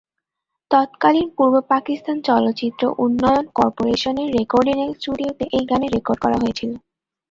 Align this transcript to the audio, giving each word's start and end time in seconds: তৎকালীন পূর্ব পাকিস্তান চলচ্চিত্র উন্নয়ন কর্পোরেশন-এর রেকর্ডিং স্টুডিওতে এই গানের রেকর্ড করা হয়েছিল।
তৎকালীন 0.71 1.27
পূর্ব 1.37 1.55
পাকিস্তান 1.71 2.17
চলচ্চিত্র 2.27 2.83
উন্নয়ন 2.97 3.45
কর্পোরেশন-এর 3.57 4.29
রেকর্ডিং 4.37 4.77
স্টুডিওতে 4.97 5.45
এই 5.57 5.65
গানের 5.69 5.93
রেকর্ড 5.93 6.19
করা 6.23 6.37
হয়েছিল। 6.41 6.71